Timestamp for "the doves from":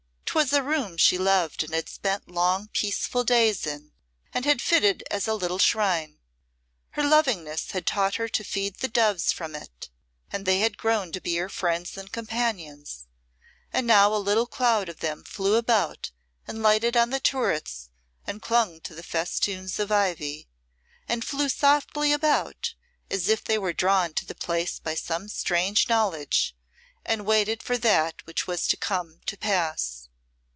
8.77-9.55